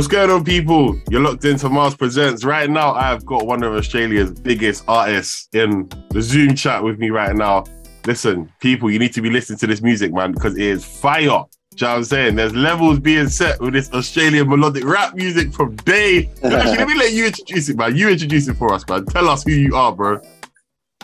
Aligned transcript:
What's 0.00 0.08
going 0.08 0.30
on, 0.30 0.44
people? 0.44 0.98
You're 1.10 1.20
locked 1.20 1.44
into 1.44 1.68
Mars 1.68 1.94
Presents. 1.94 2.42
Right 2.42 2.70
now, 2.70 2.94
I've 2.94 3.26
got 3.26 3.46
one 3.46 3.62
of 3.62 3.74
Australia's 3.74 4.32
biggest 4.32 4.82
artists 4.88 5.46
in 5.52 5.90
the 6.08 6.22
Zoom 6.22 6.54
chat 6.54 6.82
with 6.82 6.98
me 6.98 7.10
right 7.10 7.36
now. 7.36 7.64
Listen, 8.06 8.50
people, 8.60 8.90
you 8.90 8.98
need 8.98 9.12
to 9.12 9.20
be 9.20 9.28
listening 9.28 9.58
to 9.58 9.66
this 9.66 9.82
music, 9.82 10.10
man, 10.10 10.32
because 10.32 10.56
it 10.56 10.62
is 10.62 10.86
fire. 10.86 11.20
Do 11.20 11.26
you 11.26 11.36
know 11.36 11.44
what 11.76 11.84
I'm 11.84 12.04
saying? 12.04 12.36
There's 12.36 12.54
levels 12.54 12.98
being 12.98 13.28
set 13.28 13.60
with 13.60 13.74
this 13.74 13.92
Australian 13.92 14.48
melodic 14.48 14.84
rap 14.84 15.14
music 15.14 15.52
from 15.52 15.76
day. 15.76 16.30
Actually, 16.42 16.78
let 16.78 16.88
me 16.88 16.94
let 16.94 17.12
you 17.12 17.26
introduce 17.26 17.68
it, 17.68 17.76
man. 17.76 17.94
You 17.94 18.08
introduce 18.08 18.48
it 18.48 18.54
for 18.54 18.72
us, 18.72 18.88
man. 18.88 19.04
Tell 19.04 19.28
us 19.28 19.44
who 19.44 19.52
you 19.52 19.76
are, 19.76 19.92
bro. 19.92 20.18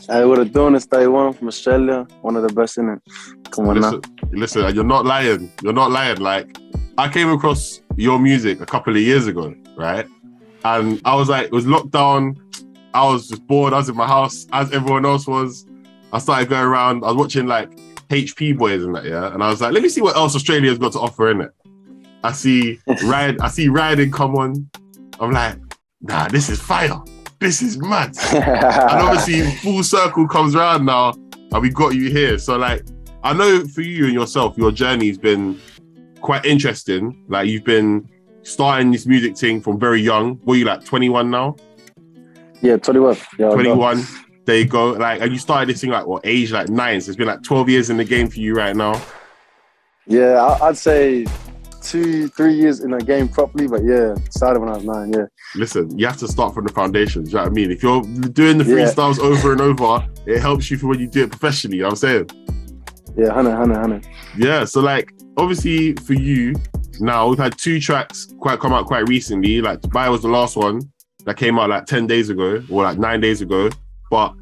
Hey, 0.09 0.25
what 0.25 0.39
it 0.39 0.55
doing? 0.55 0.75
It's 0.75 0.87
Taiwan 0.87 1.35
from 1.35 1.49
Australia. 1.49 2.07
One 2.23 2.35
of 2.35 2.45
the 2.45 2.53
best 2.55 2.79
in 2.79 2.89
it. 2.89 3.03
Come 3.51 3.69
on 3.69 3.79
Listen, 3.79 4.01
listen, 4.31 4.75
you're 4.75 4.85
not 4.85 5.05
lying. 5.05 5.53
You're 5.63 5.75
not 5.75 5.91
lying. 5.91 6.17
Like, 6.17 6.57
I 6.97 7.11
came 7.11 7.29
across 7.29 7.83
your 7.97 8.19
music 8.19 8.61
a 8.61 8.67
couple 8.67 8.95
of 8.95 9.03
years 9.03 9.27
ago, 9.27 9.55
right? 9.77 10.07
And 10.65 11.01
I 11.05 11.15
was 11.15 11.29
like, 11.29 11.47
it 11.47 11.53
was 11.53 11.65
lockdown. 11.65 12.37
I 12.95 13.05
was 13.05 13.29
just 13.29 13.47
bored. 13.47 13.73
I 13.73 13.79
was 13.79 13.89
in 13.89 13.97
my 13.97 14.07
house, 14.07 14.47
as 14.53 14.73
everyone 14.73 15.05
else 15.05 15.27
was. 15.27 15.67
I 16.13 16.19
started 16.19 16.49
going 16.49 16.65
around. 16.65 17.05
I 17.05 17.09
was 17.09 17.17
watching 17.17 17.47
like 17.47 17.71
HP 18.09 18.57
Boyz 18.57 18.85
and 18.85 18.95
that, 18.95 19.05
yeah. 19.05 19.33
And 19.33 19.43
I 19.43 19.49
was 19.49 19.61
like, 19.61 19.73
let 19.73 19.83
me 19.83 19.89
see 19.89 20.01
what 20.01 20.17
else 20.17 20.35
Australia's 20.35 20.79
got 20.79 20.93
to 20.93 21.01
offer 21.01 21.31
in 21.31 21.41
it. 21.43 21.51
I 22.23 22.33
see 22.33 22.79
ride. 23.05 23.39
I 23.41 23.49
see 23.49 23.69
riding 23.69 24.11
come 24.11 24.35
on. 24.37 24.69
I'm 25.21 25.33
like, 25.33 25.59
nah, 26.01 26.29
this 26.29 26.49
is 26.49 26.61
fire. 26.61 27.01
This 27.39 27.63
is 27.63 27.79
mad. 27.79 28.17
and 28.33 29.01
obviously, 29.01 29.51
full 29.57 29.83
circle 29.83 30.27
comes 30.27 30.55
around 30.55 30.87
now, 30.87 31.13
and 31.53 31.63
we 31.63 31.71
got 31.71 31.95
you 31.95 32.11
here. 32.11 32.39
So 32.39 32.57
like, 32.57 32.83
I 33.23 33.33
know 33.33 33.67
for 33.67 33.83
you 33.83 34.07
and 34.07 34.15
yourself, 34.15 34.57
your 34.57 34.73
journey's 34.73 35.19
been 35.19 35.61
quite 36.27 36.45
interesting. 36.45 37.25
Like 37.29 37.49
you've 37.49 37.65
been 37.65 38.09
starting 38.43 38.91
this 38.91 39.07
music 39.07 39.37
thing 39.39 39.61
from 39.61 39.79
very 39.79 40.01
young. 40.03 40.41
Were 40.45 40.57
you 40.57 40.65
like 40.65 40.85
21 40.85 41.31
now? 41.31 41.55
Yeah, 42.61 42.77
21. 42.77 43.17
Yeah, 43.39 43.51
21. 43.51 44.03
There 44.45 44.59
you 44.59 44.65
go. 44.65 44.91
Like, 44.91 45.21
and 45.21 45.33
you 45.33 45.39
started 45.39 45.69
this 45.69 45.81
thing 45.81 45.91
like 45.91 46.07
what 46.07 46.27
age? 46.27 46.51
Like 46.51 46.69
nine. 46.69 47.01
So 47.01 47.11
it's 47.11 47.17
been 47.17 47.29
like 47.29 47.43
12 47.45 47.69
years 47.69 47.91
in 47.91 47.97
the 47.97 48.05
game 48.05 48.29
for 48.29 48.41
you 48.41 48.55
right 48.55 48.75
now. 48.75 49.01
Yeah, 50.09 50.59
I'd 50.63 50.77
say 50.77 51.27
two, 51.81 52.27
three 52.29 52.55
years 52.55 52.81
in 52.81 52.91
the 52.91 52.99
game 52.99 53.29
properly, 53.29 53.69
but 53.69 53.85
yeah, 53.85 54.17
started 54.31 54.59
when 54.61 54.69
I 54.69 54.75
was 54.77 54.85
nine. 54.85 55.13
Yeah. 55.13 55.27
Listen, 55.55 55.97
you 55.97 56.07
have 56.07 56.17
to 56.19 56.29
start 56.29 56.55
from 56.55 56.65
the 56.67 56.73
foundations. 56.73 57.31
You 57.31 57.37
know 57.37 57.43
what 57.45 57.51
I 57.51 57.55
mean? 57.55 57.71
If 57.71 57.83
you're 57.85 58.03
doing 58.03 58.59
the 58.59 58.65
Yeah. 58.65 58.75
freestyles 58.75 59.21
over 59.21 59.53
and 59.53 59.61
over, 59.61 60.05
it 60.27 60.41
helps 60.41 60.71
you 60.73 60.77
for 60.79 60.89
when 60.89 60.99
you 60.99 61.07
do 61.07 61.23
it 61.25 61.31
professionally. 61.31 61.77
You 61.79 61.83
know 61.85 61.91
what 61.91 62.03
I'm 62.05 62.27
saying? 62.27 62.31
Yeah, 63.17 63.29
100, 63.29 63.51
100, 63.51 63.75
100. 63.75 64.07
Yeah, 64.37 64.65
so 64.65 64.81
like 64.81 65.13
obviously 65.37 65.95
for 65.95 66.15
you 66.15 66.55
now 67.01 67.29
we've 67.29 67.39
had 67.39 67.57
two 67.59 67.81
tracks 67.81 68.29
quite 68.41 68.61
come 68.61 68.73
out 68.73 68.87
quite 68.87 69.09
recently. 69.09 69.61
Like 69.61 69.81
Dubai 69.81 70.11
was 70.11 70.23
the 70.23 70.29
last 70.29 70.57
one 70.57 70.81
that 71.25 71.37
came 71.37 71.59
out 71.59 71.71
like 71.71 71.87
10 71.87 72.07
days 72.07 72.31
ago 72.31 72.63
or 72.71 72.83
like 72.83 72.99
nine 72.99 73.21
days 73.21 73.41
ago. 73.41 73.71
But 74.11 74.35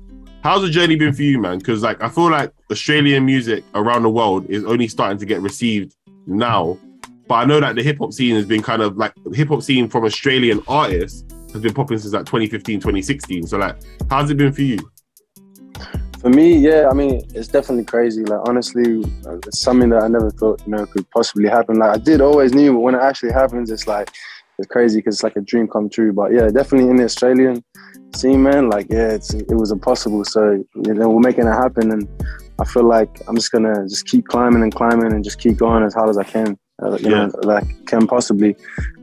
how's 0.43 0.63
the 0.63 0.71
journey 0.71 0.97
been 0.97 1.13
for 1.13 1.23
you, 1.23 1.41
man? 1.41 1.59
Because 1.59 1.83
like 1.83 2.03
I 2.03 2.09
feel 2.09 2.31
like 2.31 2.53
Australian 2.71 3.25
music 3.25 3.65
around 3.75 4.03
the 4.03 4.11
world 4.11 4.49
is 4.49 4.65
only 4.65 4.89
starting 4.89 5.19
to 5.19 5.27
get 5.27 5.41
received 5.41 5.95
now. 6.27 6.79
But 7.27 7.35
I 7.37 7.45
know 7.47 7.61
that 7.61 7.75
the 7.75 7.83
hip 7.83 7.99
hop 7.99 8.13
scene 8.13 8.37
has 8.37 8.45
been 8.45 8.63
kind 8.63 8.83
of 8.83 8.97
like 8.97 9.13
hip 9.33 9.49
hop 9.49 9.63
scene 9.63 9.89
from 9.89 10.05
Australian 10.05 10.63
artists 10.69 11.25
has 11.53 11.63
been 11.63 11.73
popping 11.73 11.99
since 11.99 12.13
like 12.13 12.27
2015, 12.27 12.81
2016. 12.81 13.47
So 13.47 13.59
like 13.59 13.77
how's 14.11 14.31
it 14.31 14.37
been 14.37 14.53
for 14.53 14.63
you? 14.63 14.79
For 16.25 16.31
me, 16.31 16.57
yeah, 16.57 16.89
I 16.91 16.95
mean, 16.95 17.21
it's 17.35 17.49
definitely 17.49 17.85
crazy. 17.85 18.25
Like, 18.25 18.41
honestly, 18.49 19.05
uh, 19.27 19.37
it's 19.47 19.61
something 19.61 19.91
that 19.91 20.03
I 20.03 20.09
never 20.09 20.31
thought, 20.31 20.59
you 20.65 20.73
know, 20.73 20.87
could 20.87 21.07
possibly 21.11 21.51
happen. 21.51 21.77
Like, 21.77 21.91
I 21.91 21.99
did 21.99 22.23
always 22.23 22.55
knew, 22.55 22.73
but 22.73 22.81
when 22.81 22.95
it 22.95 23.03
actually 23.03 23.33
happens, 23.33 23.71
it's 23.71 23.87
like, 23.87 24.09
it's 24.59 24.67
crazy 24.67 25.01
because 25.01 25.17
it's 25.17 25.23
like 25.23 25.37
a 25.37 25.43
dream 25.43 25.69
come 25.69 25.91
true. 25.91 26.15
But 26.15 26.33
yeah, 26.33 26.49
definitely 26.49 26.89
in 26.89 26.97
the 26.97 27.05
Australian 27.05 27.63
scene, 28.15 28.43
man, 28.43 28.71
like, 28.71 28.87
yeah, 28.89 29.11
it's, 29.11 29.35
it 29.35 29.53
was 29.53 29.71
impossible. 29.71 30.25
So, 30.25 30.65
you 30.87 30.95
know, 30.95 31.11
we're 31.11 31.21
making 31.21 31.47
it 31.47 31.53
happen. 31.53 31.93
And 31.93 32.09
I 32.59 32.65
feel 32.65 32.85
like 32.85 33.11
I'm 33.29 33.37
just 33.37 33.53
going 33.53 33.65
to 33.65 33.87
just 33.87 34.07
keep 34.07 34.27
climbing 34.29 34.63
and 34.63 34.75
climbing 34.75 35.13
and 35.13 35.23
just 35.23 35.39
keep 35.39 35.59
going 35.59 35.85
as 35.85 35.93
hard 35.93 36.09
as 36.09 36.17
I 36.17 36.25
can, 36.25 36.57
uh, 36.83 36.97
you 37.01 37.11
Yeah. 37.11 37.27
know, 37.27 37.33
like, 37.43 37.67
can 37.85 38.07
possibly. 38.07 38.57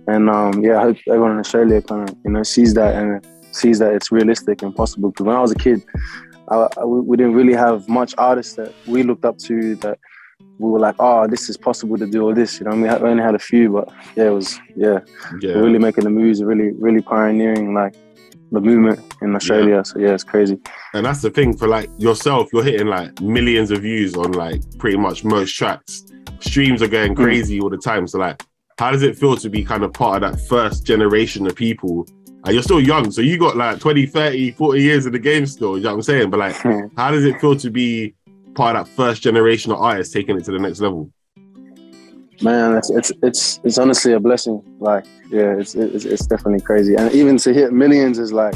And 0.08 0.28
um, 0.28 0.64
yeah, 0.64 0.80
I 0.80 0.81
hope 0.86 0.98
everyone 1.08 1.34
in 1.34 1.38
Australia 1.38 1.84
kind 1.84 2.10
of, 2.10 2.16
you 2.26 2.31
know, 2.31 2.42
sees 2.42 2.74
that 2.74 2.96
and 2.96 3.24
sees 3.52 3.78
that 3.78 3.94
it's 3.94 4.12
realistic 4.12 4.64
and 4.64 4.76
possible. 4.76 5.12
Because 5.12 5.28
when 5.28 5.36
I 5.36 5.42
was 5.42 5.52
a 5.52 5.56
kid, 5.56 5.84
I, 6.51 6.67
I- 6.78 6.85
we 6.85 7.17
didn't 7.17 7.34
really 7.34 7.53
have 7.53 7.88
much 7.88 8.13
artists 8.17 8.56
that 8.56 8.73
we 8.88 9.03
looked 9.03 9.25
up 9.25 9.38
to 9.50 9.75
that 9.78 9.97
we 10.59 10.69
were 10.69 10.79
like, 10.79 10.95
oh, 11.00 11.28
this 11.28 11.50
is 11.50 11.57
possible 11.57 11.97
to 11.97 12.06
do 12.06 12.22
all 12.23 12.34
this. 12.35 12.59
You 12.59 12.66
know, 12.67 12.75
we 12.75 12.88
only 12.89 13.23
had 13.23 13.35
a 13.35 13.39
few, 13.39 13.69
but 13.72 13.89
yeah, 14.16 14.25
it 14.25 14.29
was 14.31 14.59
yeah, 14.75 15.00
Yeah. 15.41 15.53
really 15.53 15.79
making 15.79 16.03
the 16.03 16.09
moves, 16.09 16.44
really, 16.44 16.72
really 16.73 17.01
pioneering 17.01 17.73
like 17.73 17.95
the 18.51 18.59
movement 18.59 19.00
in 19.22 19.35
Australia. 19.35 19.84
So 19.85 19.97
yeah, 20.00 20.13
it's 20.13 20.23
crazy. 20.23 20.59
And 20.94 21.06
that's 21.06 21.22
the 21.22 21.29
thing 21.29 21.56
for 21.57 21.67
like 21.67 21.89
yourself, 21.97 22.50
you're 22.53 22.63
hitting 22.63 22.88
like 22.88 23.19
millions 23.22 23.72
of 23.72 23.81
views 23.81 24.16
on 24.16 24.33
like 24.33 24.62
pretty 24.78 24.97
much 24.97 25.23
most 25.23 25.56
tracks. 25.56 26.03
Streams 26.41 26.81
are 26.81 26.88
going 26.88 27.16
Hmm. 27.16 27.23
crazy 27.23 27.59
all 27.62 27.69
the 27.69 27.78
time. 27.78 28.06
So 28.07 28.19
like, 28.19 28.44
how 28.78 28.91
does 28.91 29.03
it 29.03 29.18
feel 29.18 29.38
to 29.38 29.50
be 29.50 29.63
kind 29.63 29.83
of 29.83 29.94
part 29.94 30.22
of 30.23 30.31
that 30.31 30.39
first 30.47 30.85
generation 30.85 31.45
of 31.47 31.56
people? 31.56 32.07
And 32.44 32.54
you're 32.54 32.64
still 32.64 32.82
young, 32.82 33.12
so 33.12 33.22
you 33.22 33.38
got 33.38 33.56
like 33.56 33.80
20, 33.80 34.08
30, 34.08 34.52
40 34.52 34.82
years 34.82 35.06
in 35.06 35.12
the 35.12 35.20
game 35.20 35.46
still, 35.46 35.78
you 35.78 35.84
know 35.84 35.92
what 35.92 35.96
I'm 35.98 36.02
saying? 36.02 36.30
But 36.32 36.40
like, 36.40 36.56
hmm. 36.56 36.88
how 36.98 37.12
does 37.12 37.24
it 37.24 37.40
feel 37.40 37.56
to 37.58 37.70
be 37.70 38.16
part 38.56 38.76
of 38.76 38.88
that 38.88 38.96
first 38.96 39.22
generation 39.22 39.72
of 39.72 39.80
artists 39.80 40.14
taking 40.14 40.38
it 40.38 40.46
to 40.46 40.52
the 40.52 40.60
next 40.60 40.80
level? 40.80 41.12
Man, 42.42 42.76
it's 42.76 42.90
it's 42.90 43.12
it's 43.22 43.60
it's 43.64 43.78
honestly 43.78 44.14
a 44.14 44.20
blessing. 44.20 44.64
Like, 44.80 45.06
yeah, 45.30 45.56
it's 45.58 45.76
it's, 45.76 46.06
it's 46.06 46.26
definitely 46.26 46.62
crazy, 46.62 46.96
and 46.96 47.12
even 47.12 47.38
to 47.38 47.54
hit 47.54 47.72
millions 47.72 48.18
is 48.18 48.34
like 48.34 48.56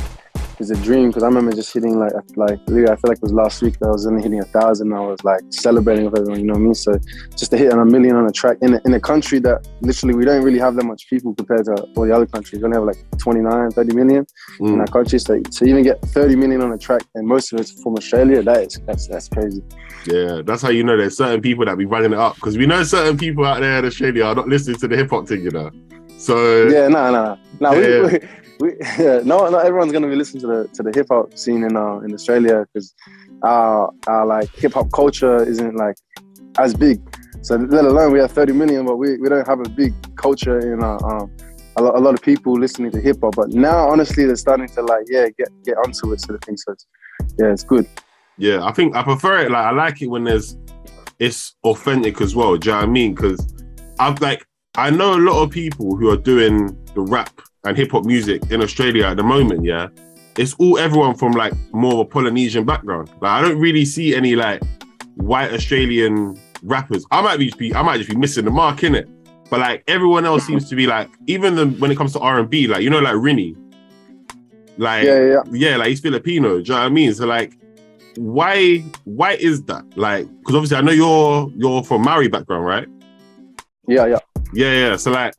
is 0.59 0.71
a 0.71 0.75
dream 0.83 1.09
because 1.09 1.23
I 1.23 1.27
remember 1.27 1.51
just 1.53 1.73
hitting 1.73 1.99
like 1.99 2.13
like 2.35 2.59
literally, 2.67 2.83
I 2.89 2.95
feel 2.95 3.09
like 3.09 3.17
it 3.17 3.23
was 3.23 3.33
last 3.33 3.61
week 3.61 3.77
that 3.79 3.87
I 3.87 3.91
was 3.91 4.05
only 4.07 4.21
hitting 4.23 4.39
a 4.39 4.45
thousand. 4.45 4.93
I 4.93 4.99
was 4.99 5.23
like 5.23 5.41
celebrating 5.49 6.05
with 6.05 6.17
everyone, 6.19 6.39
you 6.39 6.45
know 6.47 6.53
what 6.53 6.59
I 6.59 6.63
mean? 6.63 6.75
So 6.75 6.97
just 7.35 7.51
to 7.51 7.57
hit 7.57 7.71
on 7.73 7.79
a 7.79 7.85
million 7.85 8.15
on 8.15 8.25
a 8.27 8.31
track 8.31 8.57
in 8.61 8.75
a, 8.75 8.81
in 8.85 8.93
a 8.93 8.99
country 8.99 9.39
that 9.39 9.67
literally 9.81 10.15
we 10.15 10.25
don't 10.25 10.43
really 10.43 10.59
have 10.59 10.75
that 10.75 10.85
much 10.85 11.09
people 11.09 11.33
compared 11.35 11.65
to 11.65 11.73
all 11.95 12.05
the 12.05 12.15
other 12.15 12.25
countries. 12.25 12.61
We 12.61 12.65
only 12.65 12.77
have 12.77 12.85
like 12.85 12.97
29, 13.19 13.71
30 13.71 13.93
million 13.93 14.25
in 14.59 14.65
Mm. 14.65 14.79
our 14.79 14.87
country. 14.87 15.19
So 15.19 15.39
to 15.41 15.65
even 15.65 15.83
get 15.83 16.01
30 16.01 16.35
million 16.35 16.61
on 16.61 16.71
a 16.73 16.77
track 16.77 17.01
and 17.15 17.27
most 17.27 17.51
of 17.53 17.59
it's 17.59 17.71
from 17.83 17.95
Australia, 17.95 18.41
that 18.43 18.57
is 18.65 18.79
that's 18.85 19.07
that's 19.07 19.27
crazy. 19.29 19.61
Yeah, 20.07 20.41
that's 20.45 20.61
how 20.61 20.69
you 20.69 20.83
know 20.83 20.95
there's 20.97 21.17
certain 21.17 21.41
people 21.41 21.65
that 21.65 21.77
be 21.77 21.85
running 21.85 22.13
it 22.13 22.19
up 22.19 22.35
because 22.35 22.57
we 22.57 22.65
know 22.65 22.83
certain 22.83 23.17
people 23.17 23.45
out 23.45 23.59
there 23.61 23.79
in 23.79 23.85
Australia 23.85 24.23
are 24.25 24.35
not 24.35 24.47
listening 24.47 24.77
to 24.77 24.87
the 24.87 24.95
hip 24.95 25.09
hop 25.09 25.27
thing, 25.27 25.41
you 25.43 25.51
know. 25.51 25.71
So 26.17 26.67
yeah, 26.67 26.87
no, 26.87 27.11
no, 27.11 27.37
no. 27.59 28.19
We, 28.59 28.73
yeah, 28.99 29.21
no, 29.23 29.49
not 29.49 29.65
everyone's 29.65 29.91
gonna 29.91 30.07
be 30.07 30.15
listening 30.15 30.41
to 30.41 30.47
the 30.47 30.67
to 30.75 30.83
the 30.83 30.91
hip 30.93 31.07
hop 31.09 31.37
scene 31.37 31.63
in 31.63 31.75
uh, 31.75 31.99
in 31.99 32.13
Australia 32.13 32.65
because 32.73 32.93
our 33.43 33.91
our 34.07 34.25
like 34.25 34.49
hip 34.55 34.73
hop 34.73 34.91
culture 34.91 35.43
isn't 35.43 35.75
like 35.75 35.95
as 36.57 36.73
big. 36.73 37.01
So 37.41 37.55
let 37.55 37.85
alone 37.85 38.11
we 38.11 38.19
have 38.19 38.31
30 38.31 38.53
million, 38.53 38.85
but 38.85 38.97
we, 38.97 39.17
we 39.17 39.29
don't 39.29 39.45
have 39.47 39.59
a 39.59 39.69
big 39.69 39.93
culture 40.15 40.73
in 40.73 40.83
uh, 40.83 40.97
um, 41.03 41.31
a, 41.77 41.83
lot, 41.83 41.95
a 41.95 41.99
lot 41.99 42.15
of 42.15 42.21
people 42.21 42.53
listening 42.53 42.89
to 42.91 42.99
hip 42.99 43.17
hop. 43.21 43.35
But 43.35 43.49
now, 43.49 43.87
honestly, 43.87 44.25
they're 44.25 44.35
starting 44.35 44.67
to 44.69 44.81
like 44.81 45.05
yeah 45.07 45.27
get 45.37 45.49
get 45.63 45.77
onto 45.77 46.11
it 46.13 46.21
sort 46.21 46.35
of 46.35 46.41
thing. 46.41 46.57
So 46.57 46.71
it's, 46.71 46.87
yeah, 47.39 47.51
it's 47.51 47.63
good. 47.63 47.87
Yeah, 48.37 48.65
I 48.65 48.71
think 48.71 48.95
I 48.95 49.03
prefer 49.03 49.39
it. 49.39 49.51
Like 49.51 49.65
I 49.65 49.71
like 49.71 50.01
it 50.01 50.07
when 50.07 50.23
there's 50.23 50.57
it's 51.19 51.55
authentic 51.63 52.21
as 52.21 52.35
well. 52.35 52.57
Do 52.57 52.69
you 52.69 52.73
know 52.73 52.79
what 52.79 52.89
I 52.89 52.91
mean? 52.91 53.15
Because 53.15 53.53
I've 53.99 54.19
like 54.21 54.45
I 54.75 54.89
know 54.89 55.15
a 55.15 55.21
lot 55.21 55.41
of 55.41 55.51
people 55.51 55.95
who 55.95 56.09
are 56.09 56.17
doing 56.17 56.77
the 56.95 57.01
rap 57.01 57.41
and 57.65 57.77
hip 57.77 57.91
hop 57.91 58.05
music 58.05 58.41
in 58.51 58.61
Australia 58.61 59.05
at 59.07 59.17
the 59.17 59.23
moment. 59.23 59.65
Yeah, 59.65 59.87
it's 60.37 60.53
all 60.55 60.77
everyone 60.77 61.15
from 61.15 61.33
like 61.33 61.53
more 61.73 61.93
of 61.93 61.99
a 61.99 62.05
Polynesian 62.05 62.65
background. 62.65 63.09
Like 63.21 63.31
I 63.31 63.41
don't 63.41 63.59
really 63.59 63.85
see 63.85 64.15
any 64.15 64.35
like 64.35 64.61
white 65.15 65.53
Australian 65.53 66.39
rappers. 66.63 67.05
I 67.11 67.21
might 67.21 67.57
be, 67.57 67.73
I 67.73 67.81
might 67.81 67.97
just 67.97 68.09
be 68.09 68.15
missing 68.15 68.45
the 68.45 68.51
mark 68.51 68.83
in 68.83 68.95
it. 68.95 69.09
But 69.49 69.59
like 69.59 69.83
everyone 69.87 70.25
else 70.25 70.45
seems 70.45 70.69
to 70.69 70.75
be 70.75 70.87
like, 70.87 71.09
even 71.27 71.55
the, 71.55 71.67
when 71.67 71.91
it 71.91 71.97
comes 71.97 72.13
to 72.13 72.19
R 72.19 72.39
and 72.39 72.49
B, 72.49 72.67
like 72.67 72.81
you 72.81 72.89
know, 72.89 72.99
like 72.99 73.13
Rini, 73.13 73.55
like 74.77 75.05
Yeah, 75.05 75.19
yeah, 75.19 75.43
yeah, 75.51 75.77
like 75.77 75.89
he's 75.89 76.01
Filipino. 76.01 76.55
Do 76.55 76.57
you 76.57 76.63
know 76.69 76.75
what 76.75 76.85
I 76.85 76.89
mean? 76.89 77.13
So 77.13 77.25
like, 77.25 77.53
why 78.17 78.79
why 79.03 79.33
is 79.33 79.63
that? 79.63 79.85
Like, 79.97 80.27
because 80.39 80.55
obviously 80.55 80.77
I 80.77 80.81
know 80.81 80.91
you're 80.91 81.51
you're 81.55 81.83
from 81.83 82.01
Maori 82.01 82.27
background, 82.27 82.65
right? 82.65 82.87
yeah, 83.87 84.05
yeah. 84.07 84.19
Yeah, 84.53 84.71
yeah. 84.71 84.95
So 84.95 85.11
like, 85.11 85.35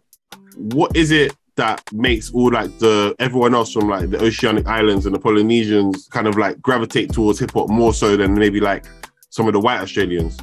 what 0.57 0.97
is 0.97 1.11
it 1.11 1.35
that 1.57 1.83
makes 1.93 2.33
all 2.33 2.53
like 2.53 2.79
the 2.79 3.15
everyone 3.19 3.55
else 3.55 3.73
from 3.73 3.89
like 3.89 4.11
the 4.11 4.23
Oceanic 4.23 4.67
Islands 4.67 5.07
and 5.07 5.15
the 5.15 5.19
Polynesians 5.19 6.07
kind 6.09 6.27
of 6.27 6.37
like 6.37 6.61
gravitate 6.61 7.13
towards 7.13 7.39
hip 7.39 7.53
hop 7.53 7.69
more 7.69 7.95
so 7.95 8.17
than 8.17 8.35
maybe 8.35 8.61
like 8.61 8.85
some 9.31 9.47
of 9.47 9.55
the 9.55 9.61
white 9.61 9.81
Australians? 9.81 10.39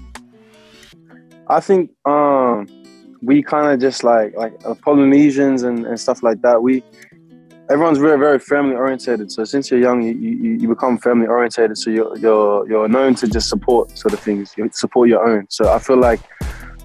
I 1.48 1.60
think 1.60 1.92
um, 2.06 2.68
we 3.22 3.44
kind 3.44 3.72
of 3.72 3.80
just 3.80 4.04
like 4.04 4.36
like 4.36 4.54
uh, 4.66 4.74
Polynesians 4.74 5.64
and, 5.64 5.86
and 5.86 6.00
stuff 6.00 6.24
like 6.24 6.42
that. 6.42 6.62
We 6.62 6.84
everyone's 7.70 8.00
very 8.00 8.18
very 8.18 8.40
family 8.40 8.76
orientated. 8.76 9.32
So 9.32 9.44
since 9.44 9.70
you're 9.70 9.80
young, 9.80 10.02
you, 10.02 10.14
you, 10.14 10.52
you 10.62 10.68
become 10.68 10.98
family 10.98 11.28
orientated. 11.28 11.78
So 11.78 11.92
you're 11.92 12.18
you're 12.18 12.68
you're 12.68 12.88
known 12.88 13.14
to 13.16 13.28
just 13.28 13.50
support 13.50 13.96
sort 13.98 14.14
of 14.14 14.20
things. 14.20 14.54
You 14.58 14.68
support 14.74 15.10
your 15.10 15.24
own. 15.24 15.46
So 15.50 15.72
I 15.72 15.78
feel 15.78 15.98
like 15.98 16.22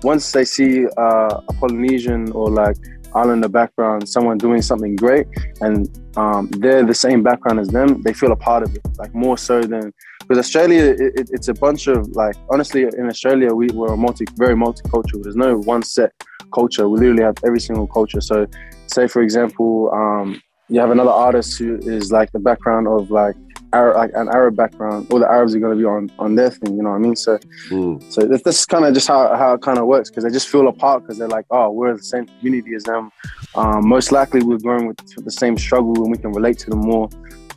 once 0.03 0.33
they 0.33 0.45
see 0.45 0.87
uh, 0.99 1.41
a 1.49 1.53
Polynesian 1.55 2.31
or 2.33 2.51
like 2.51 2.77
Islander 3.21 3.49
background, 3.49 4.09
someone 4.09 4.39
doing 4.39 4.63
something 4.63 4.95
great, 4.97 5.27
and 5.61 5.77
um, 6.17 6.49
they're 6.63 6.85
the 6.85 7.01
same 7.07 7.23
background 7.23 7.59
as 7.61 7.69
them, 7.69 8.03
they 8.03 8.13
feel 8.13 8.33
a 8.33 8.41
part 8.49 8.63
of 8.63 8.75
it. 8.75 8.83
Like 8.99 9.15
more 9.15 9.39
so 9.49 9.63
than 9.63 9.93
because 10.21 10.39
Australia, 10.45 10.83
it, 10.83 11.01
it, 11.21 11.31
it's 11.37 11.49
a 11.49 11.55
bunch 11.55 11.87
of 11.87 12.09
like 12.23 12.37
honestly 12.51 12.83
in 12.83 13.07
Australia 13.07 13.55
we, 13.55 13.69
we're 13.69 13.97
multi 13.97 14.25
very 14.37 14.55
multicultural. 14.55 15.23
There's 15.23 15.37
no 15.49 15.57
one 15.75 15.83
set 15.83 16.13
culture. 16.53 16.89
We 16.89 17.01
literally 17.01 17.23
have 17.23 17.37
every 17.47 17.61
single 17.61 17.87
culture. 17.87 18.21
So 18.21 18.47
say 18.87 19.07
for 19.09 19.23
example, 19.23 19.91
um, 19.93 20.41
you 20.69 20.81
have 20.81 20.91
another 20.91 21.11
artist 21.11 21.59
who 21.59 21.77
is 21.77 22.13
like 22.13 22.31
the 22.33 22.39
background 22.41 22.89
of 22.89 23.11
like 23.11 23.37
Arab, 23.73 23.97
like 23.97 24.11
an 24.15 24.29
Arab 24.29 24.57
background. 24.57 25.07
All 25.11 25.19
the 25.19 25.27
Arabs 25.29 25.55
are 25.55 25.59
going 25.61 25.73
to 25.73 25.79
be 25.79 25.85
on 25.85 26.11
on 26.19 26.35
their 26.35 26.51
thing. 26.51 26.77
You 26.77 26.83
know 26.83 26.91
what 26.91 26.97
I 26.97 26.99
mean? 27.01 27.17
So 27.17 27.39
Mm. 27.71 28.03
so 28.13 28.23
this, 28.23 28.43
this 28.43 28.61
is 28.61 28.67
kind 28.67 28.85
of 28.85 28.95
just 28.95 29.09
how, 29.09 29.35
how 29.37 29.55
it 29.55 29.63
kind 29.63 29.79
of 29.79 29.87
works 29.87 30.09
because 30.11 30.25
they 30.25 30.31
just 30.31 30.49
feel 30.49 30.69
apart 30.69 31.03
because 31.03 31.19
they're 31.19 31.29
like, 31.29 31.47
oh, 31.51 31.71
we're 31.71 31.97
the 31.97 32.03
same 32.03 32.27
community 32.39 32.75
as 32.75 32.85
them. 32.85 33.11
Um, 33.55 33.87
most 33.89 34.13
likely 34.13 34.43
we're 34.43 34.59
growing 34.59 34.87
with 34.89 34.99
the 35.25 35.31
same 35.31 35.57
struggle 35.59 35.95
and 36.03 36.11
we 36.11 36.19
can 36.19 36.33
relate 36.33 36.59
to 36.61 36.71
them 36.71 36.81
more. 36.81 37.09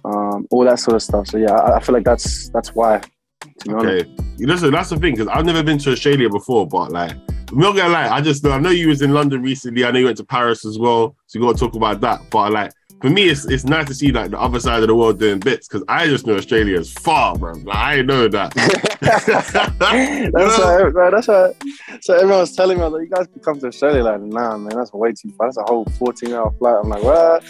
Um, 0.04 0.48
all 0.50 0.64
that 0.66 0.80
sort 0.80 0.96
of 0.96 1.04
stuff. 1.04 1.28
So 1.28 1.38
yeah, 1.38 1.54
I, 1.54 1.78
I 1.78 1.80
feel 1.80 1.94
like 1.94 2.04
that's 2.06 2.50
that's 2.50 2.74
why. 2.76 3.00
To 3.00 3.68
be 3.70 3.74
honest. 3.74 4.06
Okay, 4.06 4.16
listen, 4.40 4.72
that's 4.72 4.90
the 4.90 4.98
thing 4.98 5.14
because 5.16 5.28
I've 5.28 5.46
never 5.46 5.64
been 5.64 5.78
to 5.80 5.92
Australia 5.92 6.30
before, 6.30 6.68
but 6.68 6.92
like, 6.92 7.12
I'm 7.52 7.58
not 7.60 7.76
gonna 7.76 7.90
lie, 7.94 8.08
I 8.10 8.22
just 8.22 8.44
know 8.44 8.52
I 8.52 8.60
know 8.60 8.70
you 8.70 8.88
was 8.88 9.02
in 9.02 9.14
London 9.14 9.42
recently. 9.44 9.86
I 9.86 9.92
know 9.92 10.00
you 10.00 10.06
went 10.06 10.18
to 10.18 10.24
Paris 10.26 10.66
as 10.66 10.80
well, 10.80 11.16
so 11.28 11.38
you 11.40 11.46
got 11.46 11.54
to 11.54 11.60
talk 11.60 11.76
about 11.76 12.02
that. 12.02 12.22
But 12.32 12.52
like, 12.52 12.72
for 13.02 13.10
me, 13.10 13.30
it's 13.30 13.46
it's 13.46 13.64
nice 13.64 13.88
to 13.88 13.96
see 13.96 14.12
like 14.12 14.32
the 14.32 14.40
other 14.40 14.60
side 14.60 14.82
of 14.82 14.88
the 14.88 14.96
world 14.96 15.20
doing 15.20 15.40
bits 15.40 15.68
because 15.68 15.84
I 15.88 16.08
just 16.08 16.28
know 16.28 16.36
Australia 16.36 16.80
is 16.80 16.94
far, 16.94 17.36
bro. 17.36 17.54
Like, 17.54 17.78
I 17.78 18.02
know 18.04 18.28
that. 18.28 18.54
that's 19.02 19.28
right, 20.60 20.92
bro, 20.92 21.12
that's 21.12 21.28
why. 21.28 21.52
So 22.02 22.14
everyone's 22.16 22.56
telling 22.56 22.78
me, 22.78 22.86
like, 22.86 23.02
you 23.02 23.10
guys 23.10 23.28
can 23.28 23.42
come 23.42 23.60
to 23.60 23.68
Australia. 23.68 24.04
Like, 24.04 24.22
nah, 24.22 24.58
man, 24.58 24.78
that's 24.78 24.94
way 24.94 25.14
too 25.14 25.32
far. 25.38 25.48
That's 25.48 25.58
a 25.58 25.64
whole 25.64 25.86
14 25.86 26.34
hour 26.34 26.52
flight. 26.60 26.76
I'm 26.82 26.90
like, 26.90 27.02
what? 27.04 27.44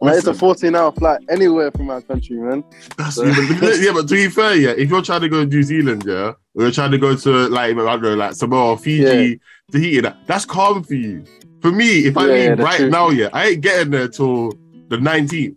Man, 0.00 0.14
it's 0.16 0.26
a 0.28 0.34
14 0.34 0.74
hour 0.76 0.92
flight 0.92 1.20
anywhere 1.28 1.72
from 1.72 1.90
our 1.90 2.00
country, 2.02 2.36
man. 2.36 2.62
That's, 2.96 3.16
yeah, 3.18 3.34
but, 3.60 3.80
yeah, 3.80 3.92
but 3.92 4.08
to 4.08 4.14
be 4.14 4.28
fair, 4.28 4.54
yeah, 4.54 4.70
if 4.70 4.88
you're 4.88 5.02
trying 5.02 5.22
to 5.22 5.28
go 5.28 5.40
to 5.40 5.46
New 5.46 5.62
Zealand, 5.64 6.04
yeah, 6.06 6.34
or 6.54 6.62
you're 6.62 6.70
trying 6.70 6.92
to 6.92 6.98
go 6.98 7.16
to 7.16 7.48
like 7.48 7.72
I 7.72 7.74
don't 7.74 8.02
know, 8.02 8.14
like 8.14 8.34
Samoa, 8.34 8.76
Fiji, 8.78 9.40
Tahiti, 9.72 10.00
that 10.00 10.16
that's 10.26 10.44
calm 10.44 10.84
for 10.84 10.94
you. 10.94 11.24
For 11.60 11.72
me, 11.72 12.06
if 12.06 12.16
I 12.16 12.26
Yeah, 12.26 12.50
leave 12.50 12.58
right 12.60 12.76
true. 12.76 12.90
now, 12.90 13.10
yeah, 13.10 13.28
I 13.32 13.48
ain't 13.48 13.60
getting 13.60 13.90
there 13.90 14.08
till 14.08 14.58
the 14.92 14.98
19th. 14.98 15.30
Do 15.30 15.48
you 15.48 15.56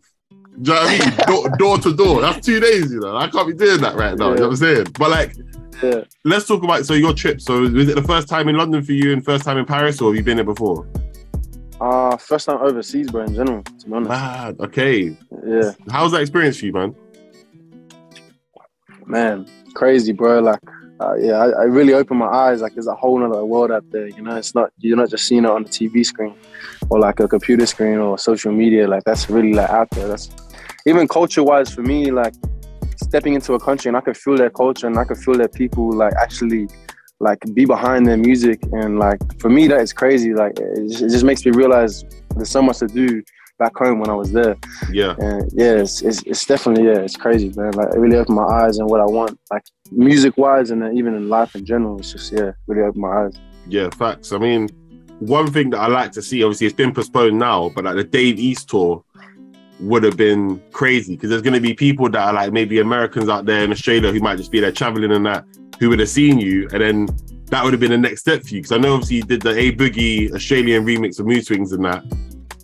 know 0.64 0.74
what 0.74 0.88
I 0.90 1.00
mean? 1.00 1.18
door, 1.28 1.58
door 1.58 1.78
to 1.80 1.96
door. 1.96 2.22
That's 2.22 2.46
two 2.46 2.60
days, 2.60 2.92
you 2.92 3.00
know. 3.02 3.16
I 3.18 3.28
can't 3.28 3.48
be 3.48 3.54
doing 3.54 3.82
that 3.82 3.96
right 3.96 4.18
now. 4.18 4.30
You 4.30 4.36
know 4.36 4.42
what 4.44 4.50
I'm 4.52 4.56
saying? 4.56 4.88
But 4.98 5.10
like, 5.12 5.36
Yeah. 5.84 6.04
let's 6.24 6.48
talk 6.48 6.64
about 6.64 6.86
so 6.86 6.94
your 6.94 7.14
trip. 7.14 7.42
So 7.42 7.62
was 7.62 7.90
it 7.90 7.96
the 7.96 8.04
first 8.04 8.30
time 8.30 8.48
in 8.48 8.56
London 8.56 8.82
for 8.82 8.94
you 8.94 9.12
and 9.12 9.24
first 9.24 9.44
time 9.44 9.58
in 9.58 9.66
Paris, 9.66 10.00
or 10.02 10.10
have 10.10 10.16
you 10.16 10.24
been 10.24 10.38
there 10.38 10.46
before? 10.46 10.88
Uh, 11.82 12.16
first 12.16 12.46
time 12.46 12.58
overseas, 12.62 13.12
bro, 13.12 13.24
in 13.26 13.36
general, 13.36 13.62
to 13.64 13.86
be 13.86 13.94
honest. 13.94 14.10
Mad. 14.10 14.56
Okay. 14.62 15.18
Yeah. 15.46 15.72
How's 15.92 16.14
that 16.14 16.22
experience 16.22 16.58
for 16.60 16.66
you, 16.68 16.72
man? 16.74 16.96
man, 19.06 19.46
crazy, 19.76 20.14
bro. 20.14 20.40
Like, 20.40 20.60
uh, 21.00 21.16
yeah, 21.16 21.34
I, 21.34 21.50
I 21.50 21.64
really 21.64 21.94
opened 21.94 22.20
my 22.20 22.28
eyes. 22.28 22.62
Like, 22.62 22.74
there's 22.74 22.88
a 22.88 22.96
whole 22.96 23.24
other 23.24 23.44
world 23.44 23.72
out 23.72 23.84
there. 23.92 24.08
You 24.08 24.22
know, 24.22 24.36
it's 24.36 24.56
not 24.56 24.72
you're 24.78 24.98
not 24.98 25.10
just 25.10 25.28
seeing 25.28 25.44
it 25.44 25.50
on 25.50 25.64
the 25.64 25.70
TV 25.70 26.06
screen 26.06 26.36
or 26.90 27.00
like 27.00 27.20
a 27.20 27.28
computer 27.28 27.66
screen 27.66 27.98
or 27.98 28.18
social 28.18 28.52
media. 28.52 28.88
Like, 28.88 29.04
that's 29.04 29.30
really 29.30 29.54
like 29.54 29.70
out 29.70 29.90
there. 29.92 30.08
That's 30.08 30.30
even 30.86 31.08
culture-wise 31.08 31.74
for 31.74 31.82
me. 31.82 32.12
Like, 32.12 32.34
stepping 33.02 33.34
into 33.34 33.54
a 33.54 33.60
country 33.60 33.90
and 33.90 33.98
I 33.98 34.02
could 34.02 34.16
feel 34.16 34.38
their 34.38 34.50
culture 34.50 34.88
and 34.88 34.98
I 34.98 35.04
could 35.04 35.18
feel 35.18 35.38
their 35.38 35.50
people 35.50 35.92
like 35.92 36.14
actually 36.14 36.70
like 37.20 37.40
be 37.54 37.66
behind 37.66 38.08
their 38.08 38.18
music 38.18 38.60
and 38.72 39.00
like 39.00 39.20
for 39.40 39.50
me 39.50 39.68
that 39.68 39.82
is 39.82 39.92
crazy. 39.92 40.34
Like, 40.34 40.58
it 40.60 40.88
just, 40.88 41.04
it 41.04 41.10
just 41.10 41.26
makes 41.26 41.46
me 41.46 41.52
realize 41.52 42.06
there's 42.36 42.50
so 42.50 42.62
much 42.62 42.80
to 42.80 42.88
do 42.88 43.22
back 43.58 43.76
home 43.78 44.00
when 44.00 44.10
I 44.10 44.14
was 44.14 44.32
there. 44.32 44.56
Yeah. 44.92 45.16
And 45.18 45.50
yeah, 45.54 45.74
it's, 45.76 46.02
it's, 46.02 46.22
it's 46.24 46.46
definitely 46.46 46.86
yeah, 46.86 47.00
it's 47.00 47.16
crazy, 47.16 47.52
man. 47.56 47.72
Like 47.72 47.94
it 47.94 48.00
really 48.00 48.18
opened 48.18 48.36
my 48.36 48.44
eyes 48.44 48.78
and 48.78 48.90
what 48.90 49.02
I 49.02 49.06
want, 49.06 49.40
like 49.52 49.64
music 49.92 50.38
wise, 50.38 50.72
and 50.72 50.82
then 50.82 50.98
even 50.98 51.16
in 51.16 51.30
life 51.30 51.56
in 51.56 51.66
general. 51.66 52.00
It's 52.00 52.12
just 52.12 52.32
yeah, 52.32 52.52
really 52.68 52.82
opened 52.82 53.02
my 53.02 53.26
eyes. 53.26 53.36
Yeah, 53.68 53.90
facts. 53.90 54.32
I 54.32 54.38
mean, 54.38 54.70
one 55.20 55.52
thing 55.52 55.70
that 55.72 55.80
I 55.80 55.88
like 55.88 56.12
to 56.14 56.22
see, 56.22 56.44
obviously, 56.44 56.68
it's 56.68 56.76
been 56.76 56.94
postponed 56.94 57.40
now, 57.40 57.70
but 57.70 57.86
like 57.86 57.96
the 57.96 58.04
Dave 58.04 58.40
East 58.40 58.70
tour 58.70 59.04
would 59.80 60.04
have 60.04 60.16
been 60.16 60.62
crazy 60.72 61.16
because 61.16 61.30
there's 61.30 61.42
going 61.42 61.54
to 61.54 61.60
be 61.60 61.74
people 61.74 62.10
that 62.10 62.28
are 62.28 62.34
like 62.34 62.54
maybe 62.54 62.80
Americans 62.80 63.28
out 63.28 63.46
there 63.46 63.64
in 63.64 63.72
Australia 63.72 64.12
who 64.12 64.20
might 64.20 64.38
just 64.38 64.52
be 64.52 64.60
there 64.60 64.72
traveling 64.72 65.12
and 65.12 65.26
that 65.26 65.44
who 65.80 65.90
would 65.90 66.00
have 66.00 66.10
seen 66.10 66.40
you, 66.40 66.68
and 66.72 66.82
then 66.82 67.10
that 67.48 67.64
would 67.64 67.74
have 67.74 67.80
been 67.80 67.92
the 67.92 67.98
next 67.98 68.22
step 68.22 68.42
for 68.44 68.50
you. 68.50 68.62
Because 68.62 68.72
I 68.72 68.78
know 68.78 68.94
obviously 68.94 69.18
you 69.18 69.24
did 69.24 69.42
the 69.42 69.58
A 69.58 69.72
Boogie 69.72 70.32
Australian 70.34 70.86
remix 70.86 71.20
of 71.20 71.26
Mood 71.26 71.46
Swings 71.46 71.72
and 71.72 71.84
that, 71.86 72.04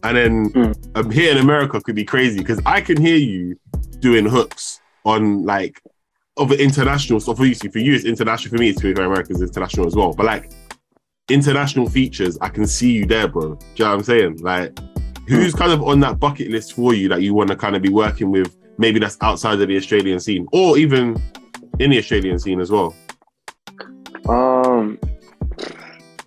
and 0.03 0.17
then 0.17 0.49
Mm. 0.51 0.97
um, 0.97 1.11
here 1.11 1.31
in 1.31 1.37
America 1.37 1.79
could 1.81 1.95
be 1.95 2.03
crazy 2.05 2.39
because 2.39 2.59
I 2.65 2.81
can 2.81 2.99
hear 3.01 3.17
you 3.17 3.55
doing 3.99 4.25
hooks 4.25 4.79
on 5.05 5.43
like 5.45 5.81
other 6.37 6.55
international 6.55 7.19
stuff. 7.19 7.39
Obviously, 7.39 7.69
for 7.69 7.79
you 7.79 7.93
it's 7.93 8.05
international. 8.05 8.55
For 8.55 8.59
me, 8.61 8.69
it's 8.69 8.81
for 8.81 8.91
Americans 8.91 9.41
it's 9.41 9.51
international 9.51 9.87
as 9.87 9.95
well. 9.95 10.13
But 10.13 10.25
like 10.25 10.51
international 11.29 11.87
features, 11.89 12.37
I 12.41 12.49
can 12.49 12.65
see 12.67 12.91
you 12.91 13.05
there, 13.05 13.27
bro. 13.27 13.55
Do 13.55 13.65
you 13.75 13.85
know 13.85 13.91
what 13.91 13.97
I'm 13.97 14.03
saying? 14.03 14.37
Like, 14.41 14.77
who's 15.27 15.53
kind 15.53 15.71
of 15.71 15.81
on 15.83 15.99
that 16.01 16.19
bucket 16.19 16.49
list 16.49 16.73
for 16.73 16.93
you 16.93 17.07
that 17.09 17.21
you 17.21 17.33
want 17.33 17.49
to 17.49 17.55
kind 17.55 17.75
of 17.75 17.81
be 17.81 17.89
working 17.89 18.31
with? 18.31 18.55
Maybe 18.77 18.99
that's 18.99 19.17
outside 19.21 19.61
of 19.61 19.67
the 19.67 19.77
Australian 19.77 20.19
scene, 20.19 20.47
or 20.51 20.77
even 20.77 21.21
in 21.79 21.91
the 21.91 21.97
Australian 21.99 22.39
scene 22.39 22.59
as 22.59 22.71
well. 22.71 22.95
Um, 24.27 24.97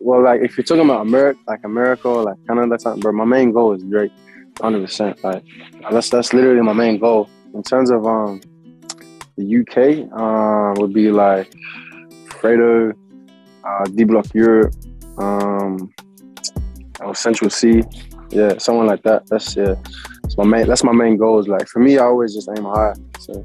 well, 0.05 0.23
like 0.23 0.43
if 0.43 0.59
you're 0.59 0.65
talking 0.65 0.85
about 0.85 1.01
America, 1.01 1.41
like 1.49 1.65
America 1.65 2.09
like 2.09 2.37
Canada, 2.47 2.77
not, 2.85 3.01
bro. 3.01 3.11
My 3.11 3.25
main 3.25 3.53
goal 3.53 3.73
is 3.73 3.83
Drake, 3.85 4.13
hundred 4.61 4.85
percent. 4.85 5.25
Like 5.25 5.43
that's 5.91 6.11
that's 6.11 6.35
literally 6.35 6.61
my 6.61 6.75
main 6.75 6.99
goal. 6.99 7.31
In 7.55 7.63
terms 7.63 7.91
of 7.91 8.07
um 8.07 8.43
the 9.39 9.61
UK, 9.61 10.13
um, 10.13 10.75
would 10.75 10.93
be 10.93 11.11
like 11.11 11.51
Fredo, 12.27 12.93
uh, 13.65 13.85
D 13.85 14.05
Block 14.05 14.27
Europe, 14.35 14.75
um, 15.17 15.91
or 17.01 17.15
Central 17.15 17.49
Cee, 17.49 17.83
yeah, 18.29 18.59
someone 18.59 18.87
like 18.87 19.03
that. 19.05 19.27
That's 19.29 19.57
yeah, 19.57 19.75
that's 20.23 20.37
my 20.37 20.45
main. 20.45 20.67
That's 20.67 20.85
my 20.85 20.93
main 20.93 21.17
goal. 21.17 21.39
Is 21.39 21.49
like 21.49 21.67
for 21.67 21.79
me, 21.79 21.97
I 21.97 22.05
always 22.05 22.35
just 22.35 22.51
aim 22.55 22.65
high. 22.65 22.93
So 23.21 23.43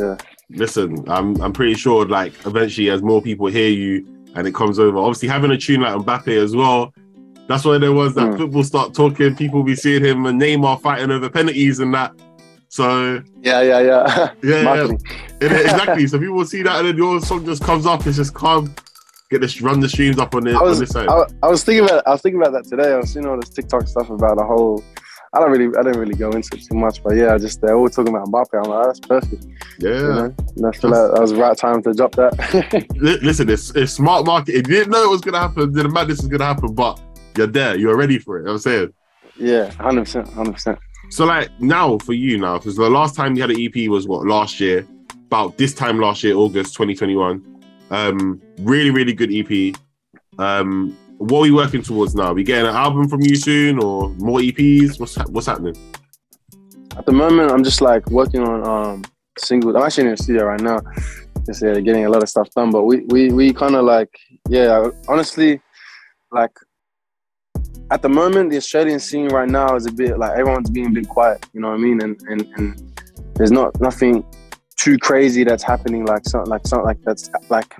yeah. 0.00 0.16
Listen, 0.50 1.04
I'm 1.08 1.40
I'm 1.40 1.52
pretty 1.52 1.74
sure 1.74 2.04
like 2.06 2.32
eventually 2.44 2.90
as 2.90 3.02
more 3.02 3.22
people 3.22 3.46
hear 3.46 3.70
you 3.70 4.04
and 4.34 4.46
it 4.46 4.54
comes 4.54 4.78
over, 4.78 4.98
obviously 4.98 5.28
having 5.28 5.50
a 5.50 5.56
tune 5.58 5.80
like 5.82 5.94
Mbappe 5.94 6.28
as 6.42 6.54
well, 6.54 6.92
That's 7.46 7.62
when 7.66 7.80
there 7.82 7.92
was 7.92 8.14
that 8.14 8.30
Mm. 8.30 8.38
football 8.38 8.64
start 8.64 8.94
talking. 8.94 9.36
People 9.36 9.62
be 9.62 9.76
seeing 9.76 10.02
him 10.02 10.24
and 10.24 10.40
Neymar 10.40 10.80
fighting 10.80 11.10
over 11.10 11.28
penalties 11.28 11.78
and 11.78 11.92
that. 11.92 12.12
So 12.68 13.22
Yeah, 13.42 13.60
yeah, 13.60 13.80
yeah. 13.80 14.30
yeah, 14.42 14.74
yeah. 14.74 14.88
Exactly. 15.40 16.06
So 16.08 16.18
people 16.18 16.42
see 16.46 16.62
that 16.62 16.78
and 16.78 16.88
then 16.88 16.96
your 16.96 17.20
song 17.20 17.44
just 17.44 17.62
comes 17.62 17.84
up. 17.84 18.06
It's 18.06 18.16
just 18.16 18.32
calm. 18.32 18.74
Get 19.30 19.40
this 19.42 19.60
run 19.60 19.80
the 19.80 19.88
streams 19.90 20.18
up 20.18 20.34
on, 20.34 20.44
the, 20.44 20.52
I 20.52 20.56
on 20.56 20.64
was, 20.70 20.78
this 20.80 20.90
side. 20.90 21.08
I, 21.08 21.24
I 21.42 21.48
was 21.48 21.62
thinking 21.64 21.84
about 21.84 22.06
I 22.06 22.12
was 22.12 22.22
thinking 22.22 22.40
about 22.40 22.52
that 22.54 22.64
today. 22.64 22.92
I 22.92 22.96
was 22.96 23.12
seeing 23.12 23.26
all 23.26 23.36
this 23.38 23.50
TikTok 23.50 23.86
stuff 23.88 24.08
about 24.08 24.36
the 24.38 24.44
whole. 24.44 24.82
I 25.34 25.40
don't 25.40 25.50
really 25.50 25.76
I 25.76 25.82
didn't 25.82 25.98
really 25.98 26.14
go 26.14 26.30
into 26.30 26.56
it 26.56 26.64
too 26.64 26.76
much, 26.76 27.02
but 27.02 27.16
yeah, 27.16 27.34
I 27.34 27.38
just 27.38 27.60
they're 27.60 27.76
all 27.76 27.88
talking 27.88 28.14
about 28.14 28.28
Mbappe. 28.28 28.48
I'm 28.54 28.70
like, 28.70 28.84
oh, 28.84 28.86
that's 28.86 29.00
perfect. 29.00 29.46
yeah. 29.78 29.90
You 29.90 30.02
know? 30.02 30.34
And 30.56 30.66
I 30.66 30.70
feel 30.72 30.90
like 30.90 31.12
that 31.12 31.20
was 31.20 31.32
the 31.32 31.38
right 31.38 31.56
time 31.56 31.82
to 31.82 31.92
drop 31.92 32.14
that. 32.16 32.86
Listen, 33.22 33.50
it's, 33.50 33.74
it's 33.74 33.92
smart 33.92 34.26
marketing. 34.26 34.56
You 34.56 34.62
didn't 34.62 34.92
know 34.92 35.04
it 35.04 35.10
was 35.10 35.20
gonna 35.20 35.40
happen. 35.40 35.72
The 35.72 35.82
this 36.06 36.18
was 36.18 36.28
gonna 36.28 36.44
happen, 36.44 36.72
but 36.74 37.00
you're 37.36 37.46
there. 37.46 37.76
You're 37.76 37.96
ready 37.96 38.18
for 38.18 38.38
it. 38.38 38.42
You 38.42 38.46
know 38.46 38.52
I'm 38.52 38.58
saying. 38.58 38.92
yeah, 39.36 39.70
hundred 39.72 40.02
percent, 40.02 40.28
hundred 40.28 40.52
percent. 40.52 40.78
So 41.10 41.24
like 41.24 41.50
now 41.60 41.98
for 41.98 42.12
you 42.12 42.38
now, 42.38 42.58
because 42.58 42.76
the 42.76 42.88
last 42.88 43.14
time 43.14 43.34
you 43.36 43.42
had 43.42 43.50
an 43.50 43.60
EP 43.60 43.88
was 43.88 44.08
what 44.08 44.26
last 44.26 44.60
year, 44.60 44.86
about 45.26 45.58
this 45.58 45.74
time 45.74 45.98
last 45.98 46.22
year, 46.22 46.34
August 46.36 46.74
2021. 46.74 47.44
Um, 47.90 48.40
really, 48.60 48.90
really 48.90 49.12
good 49.12 49.32
EP. 49.32 49.74
Um, 50.38 50.96
what 51.18 51.38
are 51.38 51.42
we 51.42 51.50
working 51.52 51.82
towards 51.82 52.14
now? 52.14 52.32
We 52.32 52.44
getting 52.44 52.68
an 52.68 52.74
album 52.74 53.08
from 53.08 53.22
you 53.22 53.36
soon, 53.36 53.78
or 53.78 54.10
more 54.10 54.40
EPs? 54.40 54.98
What's 54.98 55.14
hap- 55.14 55.30
what's 55.30 55.46
happening? 55.46 55.76
At 56.96 57.06
the 57.06 57.12
moment, 57.12 57.50
I'm 57.50 57.64
just 57.64 57.80
like 57.80 58.08
working 58.10 58.42
on 58.42 58.66
um 58.66 59.04
singles. 59.38 59.74
I'm 59.76 59.82
actually 59.82 60.04
in 60.04 60.10
the 60.12 60.22
studio 60.22 60.44
right 60.44 60.60
now, 60.60 60.80
just 61.46 61.62
uh, 61.62 61.80
getting 61.80 62.04
a 62.04 62.10
lot 62.10 62.22
of 62.22 62.28
stuff 62.28 62.50
done. 62.50 62.70
But 62.70 62.84
we 62.84 63.00
we 63.08 63.30
we 63.30 63.52
kind 63.52 63.74
of 63.74 63.84
like 63.84 64.10
yeah, 64.48 64.88
honestly, 65.08 65.60
like 66.32 66.52
at 67.90 68.02
the 68.02 68.08
moment, 68.08 68.50
the 68.50 68.56
Australian 68.56 68.98
scene 68.98 69.28
right 69.28 69.48
now 69.48 69.76
is 69.76 69.86
a 69.86 69.92
bit 69.92 70.18
like 70.18 70.32
everyone's 70.38 70.70
being 70.70 70.86
a 70.86 70.90
bit 70.90 71.08
quiet. 71.08 71.46
You 71.52 71.60
know 71.60 71.68
what 71.68 71.74
I 71.74 71.78
mean? 71.78 72.02
And 72.02 72.20
and 72.28 72.42
and 72.56 72.92
there's 73.34 73.52
not 73.52 73.80
nothing 73.80 74.24
too 74.76 74.98
crazy 74.98 75.44
that's 75.44 75.62
happening. 75.62 76.04
Like 76.04 76.24
something 76.26 76.50
like 76.50 76.66
something 76.66 76.86
like 76.86 77.02
that's 77.04 77.30
like 77.50 77.74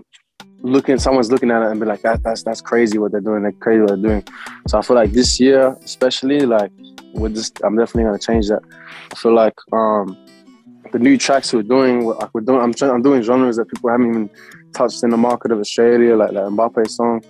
looking 0.65 0.99
someone's 0.99 1.31
looking 1.31 1.51
at 1.51 1.63
it 1.63 1.71
and 1.71 1.79
be 1.79 1.87
like 1.87 2.01
that 2.01 2.23
that's 2.23 2.43
that's 2.43 2.61
crazy 2.61 2.99
what 2.99 3.13
they're 3.13 3.21
doing. 3.21 3.43
They're 3.43 3.53
crazy 3.53 3.81
what 3.81 3.89
they're 3.89 3.97
doing. 3.97 4.25
So 4.67 4.79
I 4.79 4.83
feel 4.83 4.97
like 4.97 5.13
this 5.13 5.39
year, 5.39 5.77
especially 5.85 6.41
like 6.41 6.73
with 7.13 7.35
this, 7.35 7.53
I'm 7.63 7.77
definitely 7.77 8.05
gonna 8.05 8.19
change 8.19 8.49
that. 8.49 8.63
I 9.13 9.15
feel 9.15 9.35
like 9.35 9.55
um 9.73 10.17
the 10.93 10.99
new 10.99 11.19
tracks 11.19 11.53
we're 11.53 11.63
doing, 11.63 12.07
like 12.07 12.33
we're 12.33 12.41
doing, 12.41 12.61
I'm 12.61 12.73
trying, 12.73 12.93
I'm 12.93 13.03
doing 13.03 13.21
genres 13.21 13.57
that 13.57 13.69
people 13.69 13.91
haven't 13.91 14.09
even 14.11 14.31
touched 14.73 15.03
in 15.03 15.11
the 15.11 15.17
market 15.17 15.51
of 15.51 15.59
Australia, 15.59 16.17
like 16.17 16.31
that 16.31 16.45
Mbappe 16.45 16.89
song. 16.89 17.21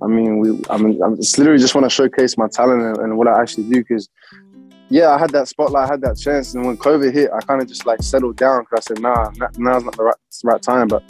I 0.00 0.06
mean, 0.06 0.38
we, 0.38 0.62
I 0.70 0.78
mean, 0.78 1.02
I'm 1.02 1.16
just 1.16 1.36
literally 1.36 1.58
just 1.58 1.74
want 1.74 1.84
to 1.84 1.90
showcase 1.90 2.38
my 2.38 2.46
talent 2.46 2.80
and, 2.80 2.96
and 2.98 3.18
what 3.18 3.26
I 3.26 3.40
actually 3.42 3.64
do 3.64 3.80
because, 3.80 4.08
yeah, 4.88 5.10
I 5.10 5.18
had 5.18 5.30
that 5.30 5.48
spotlight, 5.48 5.88
I 5.88 5.92
had 5.92 6.00
that 6.02 6.16
chance, 6.16 6.54
and 6.54 6.64
when 6.64 6.76
COVID 6.76 7.12
hit, 7.12 7.30
I 7.34 7.40
kind 7.40 7.60
of 7.60 7.66
just 7.66 7.86
like 7.86 8.02
settled 8.02 8.36
down 8.36 8.62
because 8.62 8.86
I 8.86 8.94
said, 8.94 9.02
nah, 9.02 9.32
now's 9.58 9.82
not 9.82 9.96
the 9.96 10.04
right, 10.04 10.14
the 10.42 10.48
right 10.48 10.62
time. 10.62 10.86
But 10.86 11.02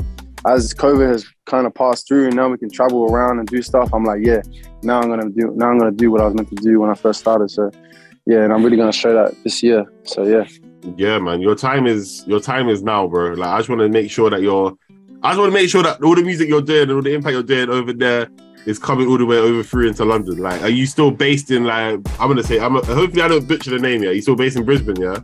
as 0.46 0.72
COVID 0.72 1.08
has 1.08 1.26
kind 1.48 1.66
of 1.66 1.74
passed 1.74 2.06
through, 2.06 2.26
and 2.26 2.36
now 2.36 2.48
we 2.48 2.58
can 2.58 2.70
travel 2.70 3.04
around 3.04 3.38
and 3.40 3.48
do 3.48 3.60
stuff, 3.62 3.90
I'm 3.92 4.04
like, 4.04 4.24
yeah, 4.24 4.42
now 4.82 5.00
I'm 5.00 5.08
gonna 5.08 5.30
do, 5.30 5.52
now 5.56 5.70
I'm 5.70 5.78
gonna 5.78 5.90
do 5.90 6.10
what 6.10 6.20
I 6.20 6.26
was 6.26 6.34
meant 6.34 6.48
to 6.50 6.54
do 6.56 6.80
when 6.80 6.90
I 6.90 6.94
first 6.94 7.20
started. 7.20 7.50
So, 7.50 7.70
yeah, 8.26 8.44
and 8.44 8.52
I'm 8.52 8.62
really 8.62 8.76
gonna 8.76 8.92
show 8.92 9.12
that 9.14 9.34
this 9.42 9.62
year. 9.62 9.84
So, 10.04 10.24
yeah. 10.24 10.46
Yeah, 10.96 11.18
man. 11.18 11.40
Your 11.40 11.54
time 11.54 11.86
is 11.86 12.24
your 12.26 12.40
time 12.40 12.68
is 12.68 12.82
now, 12.82 13.06
bro. 13.08 13.32
Like 13.32 13.48
I 13.48 13.58
just 13.58 13.68
want 13.68 13.80
to 13.80 13.88
make 13.88 14.10
sure 14.10 14.30
that 14.30 14.42
you're. 14.42 14.76
I 15.22 15.30
just 15.30 15.40
want 15.40 15.50
to 15.50 15.54
make 15.54 15.68
sure 15.68 15.82
that 15.82 16.00
all 16.02 16.14
the 16.14 16.22
music 16.22 16.48
you're 16.48 16.62
doing 16.62 16.82
and 16.82 16.92
all 16.92 17.02
the 17.02 17.12
impact 17.12 17.32
you're 17.32 17.42
doing 17.42 17.68
over 17.68 17.92
there 17.92 18.28
is 18.66 18.78
coming 18.78 19.08
all 19.08 19.18
the 19.18 19.26
way 19.26 19.36
over 19.36 19.64
through 19.64 19.88
into 19.88 20.04
London. 20.04 20.38
Like, 20.38 20.62
are 20.62 20.68
you 20.68 20.86
still 20.86 21.10
based 21.10 21.50
in 21.50 21.64
like? 21.64 21.98
I'm 22.20 22.28
gonna 22.28 22.44
say. 22.44 22.60
I'm. 22.60 22.74
hopefully, 22.74 23.22
I 23.22 23.28
don't 23.28 23.46
butcher 23.48 23.70
the 23.70 23.80
name. 23.80 24.04
Yeah, 24.04 24.10
you 24.10 24.22
still 24.22 24.36
based 24.36 24.56
in 24.56 24.64
Brisbane? 24.64 24.96
Yeah. 24.96 25.18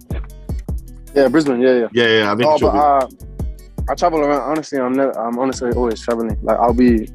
Yeah, 1.14 1.28
Brisbane. 1.28 1.60
Yeah, 1.60 1.74
yeah. 1.74 1.88
Yeah, 1.92 2.18
yeah. 2.18 2.32
I 2.32 2.36
think. 2.36 2.48
Oh, 2.48 2.54
it 2.54 2.58
should 2.58 2.72
but 2.72 2.74
uh, 2.74 3.33
I 3.88 3.94
travel 3.94 4.20
around. 4.20 4.42
Honestly, 4.42 4.78
I'm 4.78 4.92
never, 4.92 5.12
I'm 5.18 5.38
honestly 5.38 5.70
always 5.72 6.00
traveling. 6.00 6.36
Like 6.42 6.58
I'll 6.58 6.72
be, 6.72 7.08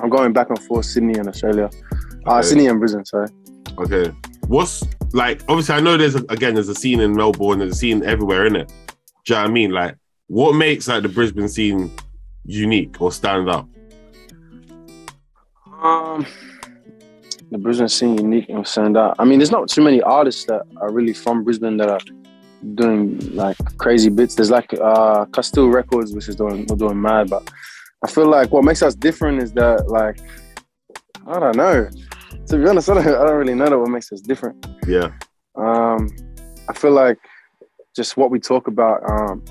I'm 0.00 0.10
going 0.10 0.32
back 0.32 0.50
and 0.50 0.58
forth 0.58 0.86
Sydney 0.86 1.18
and 1.18 1.28
Australia, 1.28 1.70
uh, 2.26 2.42
Sydney 2.42 2.66
and 2.66 2.78
Brisbane. 2.78 3.04
Sorry. 3.04 3.28
Okay. 3.78 4.10
What's 4.48 4.82
like? 5.12 5.42
Obviously, 5.48 5.74
I 5.74 5.80
know 5.80 5.96
there's 5.96 6.16
a, 6.16 6.24
again 6.30 6.54
there's 6.54 6.68
a 6.68 6.74
scene 6.74 7.00
in 7.00 7.14
Melbourne. 7.14 7.60
There's 7.60 7.72
a 7.72 7.76
scene 7.76 8.04
everywhere 8.04 8.46
in 8.46 8.56
it. 8.56 8.72
Do 9.24 9.34
you 9.34 9.36
know 9.36 9.42
what 9.42 9.50
I 9.50 9.52
mean? 9.52 9.70
Like, 9.70 9.96
what 10.26 10.54
makes 10.54 10.88
like 10.88 11.02
the 11.02 11.08
Brisbane 11.08 11.48
scene 11.48 11.92
unique 12.44 13.00
or 13.00 13.12
stand 13.12 13.48
out? 13.48 13.68
Um, 15.80 16.26
the 17.50 17.58
Brisbane 17.58 17.88
scene 17.88 18.18
unique 18.18 18.48
and 18.48 18.66
stand 18.66 18.96
out. 18.96 19.14
I 19.18 19.24
mean, 19.24 19.38
there's 19.38 19.50
not 19.50 19.68
too 19.68 19.82
many 19.82 20.02
artists 20.02 20.44
that 20.46 20.62
are 20.78 20.90
really 20.90 21.12
from 21.12 21.44
Brisbane 21.44 21.76
that 21.76 21.88
are 21.88 22.00
doing 22.74 23.18
like 23.34 23.56
crazy 23.78 24.10
bits. 24.10 24.34
There's 24.34 24.50
like 24.50 24.72
uh 24.80 25.24
Castile 25.26 25.68
Records, 25.68 26.12
which 26.14 26.28
is 26.28 26.36
doing 26.36 26.66
we're 26.68 26.76
doing 26.76 27.00
mad, 27.00 27.30
but 27.30 27.48
I 28.04 28.10
feel 28.10 28.26
like 28.28 28.50
what 28.52 28.64
makes 28.64 28.82
us 28.82 28.94
different 28.94 29.42
is 29.42 29.52
that 29.52 29.88
like 29.88 30.18
I 31.26 31.38
don't 31.38 31.56
know. 31.56 31.88
To 32.48 32.56
be 32.56 32.66
honest, 32.66 32.88
I 32.88 32.94
don't, 32.94 33.06
I 33.06 33.24
don't 33.26 33.36
really 33.36 33.54
know 33.54 33.68
that 33.68 33.78
what 33.78 33.90
makes 33.90 34.10
us 34.12 34.20
different. 34.20 34.66
Yeah. 34.86 35.10
um, 35.56 36.08
I 36.68 36.72
feel 36.74 36.92
like 36.92 37.18
just 37.96 38.16
what 38.16 38.30
we 38.30 38.38
talk 38.38 38.68
about, 38.68 39.02
um, 39.10 39.42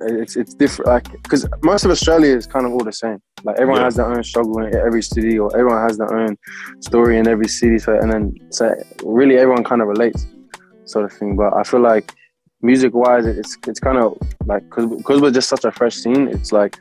it's 0.00 0.36
it's 0.36 0.54
different. 0.54 0.88
Like 0.88 1.10
because 1.22 1.46
most 1.62 1.84
of 1.84 1.90
Australia 1.90 2.34
is 2.36 2.46
kind 2.46 2.66
of 2.66 2.72
all 2.72 2.84
the 2.84 2.92
same. 2.92 3.18
Like 3.44 3.56
everyone 3.58 3.80
Yeah. 3.80 3.84
has 3.86 3.96
their 3.96 4.06
own 4.06 4.22
struggle 4.24 4.58
in 4.64 4.74
every 4.74 5.02
city, 5.02 5.38
or 5.38 5.54
everyone 5.56 5.82
has 5.82 5.98
their 5.98 6.12
own 6.16 6.36
story 6.80 7.18
in 7.18 7.26
every 7.28 7.48
city. 7.48 7.78
So 7.78 7.98
and 7.98 8.10
then 8.12 8.34
so 8.50 8.72
really 9.04 9.36
everyone 9.38 9.64
kind 9.64 9.80
of 9.82 9.88
relates, 9.88 10.26
sort 10.84 11.04
of 11.04 11.12
thing. 11.12 11.36
But 11.36 11.54
I 11.54 11.62
feel 11.64 11.80
like 11.80 12.12
music 12.62 12.94
wise, 12.94 13.26
it's 13.26 13.58
it's 13.66 13.80
kind 13.80 13.98
of 13.98 14.18
like 14.46 14.62
because 14.68 15.20
we're 15.20 15.30
just 15.30 15.48
such 15.48 15.64
a 15.64 15.72
fresh 15.72 15.96
scene. 15.96 16.28
It's 16.28 16.52
like 16.52 16.78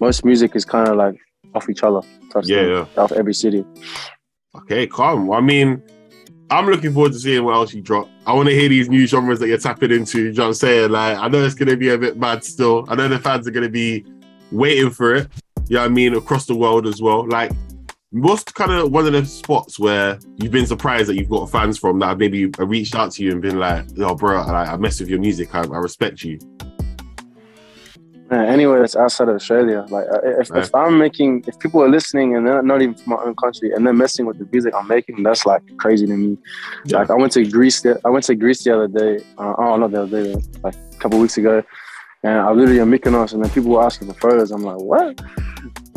most 0.00 0.24
music 0.24 0.56
is 0.56 0.64
kind 0.64 0.88
of 0.88 0.96
like 0.96 1.16
off 1.54 1.68
each 1.68 1.82
other. 1.82 2.00
Yeah, 2.44 2.62
yeah. 2.62 2.86
Off 2.96 3.12
every 3.12 3.34
city. 3.34 3.64
Okay, 4.54 4.86
calm. 4.86 5.30
I 5.32 5.40
mean, 5.40 5.82
I'm 6.50 6.66
looking 6.66 6.92
forward 6.92 7.12
to 7.12 7.18
seeing 7.18 7.44
what 7.44 7.54
else 7.54 7.72
you 7.72 7.80
drop. 7.80 8.08
I 8.26 8.32
want 8.32 8.48
to 8.48 8.54
hear 8.54 8.68
these 8.68 8.88
new 8.88 9.06
genres 9.06 9.38
that 9.40 9.48
you're 9.48 9.58
tapping 9.58 9.92
into. 9.92 10.26
You 10.26 10.32
know 10.32 10.42
what 10.42 10.48
I'm 10.48 10.54
saying? 10.54 10.90
Like, 10.90 11.16
I 11.18 11.28
know 11.28 11.44
it's 11.44 11.54
going 11.54 11.68
to 11.68 11.76
be 11.76 11.90
a 11.90 11.98
bit 11.98 12.18
mad 12.18 12.42
still. 12.44 12.84
I 12.88 12.96
know 12.96 13.08
the 13.08 13.18
fans 13.18 13.46
are 13.46 13.52
going 13.52 13.66
to 13.66 13.70
be 13.70 14.04
waiting 14.50 14.90
for 14.90 15.14
it. 15.14 15.28
You 15.68 15.76
know 15.76 15.82
what 15.82 15.86
I 15.86 15.94
mean? 15.94 16.14
Across 16.14 16.46
the 16.46 16.56
world 16.56 16.86
as 16.86 17.00
well. 17.00 17.28
Like, 17.28 17.52
what's 18.12 18.42
kind 18.44 18.72
of 18.72 18.90
one 18.90 19.06
of 19.06 19.12
the 19.12 19.24
spots 19.24 19.78
where 19.78 20.18
you've 20.36 20.50
been 20.52 20.66
surprised 20.66 21.08
that 21.08 21.14
you've 21.16 21.28
got 21.28 21.50
fans 21.50 21.78
from 21.78 21.98
that 22.00 22.08
have 22.08 22.18
maybe 22.18 22.46
reached 22.58 22.94
out 22.94 23.12
to 23.12 23.22
you 23.22 23.30
and 23.32 23.40
been 23.40 23.58
like, 23.58 23.84
yo, 23.94 24.14
bro, 24.14 24.38
like, 24.46 24.68
I 24.68 24.76
mess 24.76 25.00
with 25.00 25.08
your 25.08 25.20
music. 25.20 25.54
I, 25.54 25.60
I 25.60 25.78
respect 25.78 26.24
you. 26.24 26.38
Yeah, 28.32 28.44
anywhere 28.44 28.78
that's 28.80 28.94
outside 28.94 29.28
of 29.28 29.34
Australia. 29.34 29.84
Like 29.90 30.06
uh, 30.08 30.20
if, 30.40 30.54
if 30.54 30.72
I'm 30.72 30.98
making, 30.98 31.44
if 31.48 31.58
people 31.58 31.82
are 31.82 31.88
listening 31.88 32.36
and 32.36 32.46
they're 32.46 32.62
not 32.62 32.80
even 32.80 32.94
from 32.94 33.14
my 33.14 33.22
own 33.24 33.34
country 33.34 33.72
and 33.72 33.84
they're 33.84 33.92
messing 33.92 34.24
with 34.24 34.38
the 34.38 34.48
music 34.52 34.72
I'm 34.72 34.86
making, 34.86 35.24
that's 35.24 35.46
like 35.46 35.62
crazy 35.78 36.06
to 36.06 36.16
me. 36.16 36.38
Yeah. 36.84 36.98
Like 36.98 37.10
I 37.10 37.14
went 37.14 37.32
to 37.32 37.44
Greece. 37.44 37.80
the- 37.80 38.00
I 38.04 38.08
went 38.08 38.24
to 38.26 38.36
Greece 38.36 38.62
the 38.62 38.72
other 38.74 38.86
day. 38.86 39.24
Uh, 39.36 39.54
oh, 39.58 39.76
not 39.76 39.90
the 39.90 40.02
other 40.02 40.22
day, 40.22 40.42
like 40.62 40.74
a 40.76 40.96
couple 40.98 41.18
weeks 41.18 41.38
ago. 41.38 41.62
And 42.22 42.38
I 42.38 42.50
literally 42.52 42.78
in 42.78 42.88
Mykonos, 42.90 43.32
and 43.32 43.42
then 43.42 43.50
people 43.50 43.70
were 43.70 43.82
asking 43.82 44.12
for 44.12 44.30
photos. 44.30 44.50
I'm 44.50 44.62
like, 44.62 44.78
what? 44.78 45.20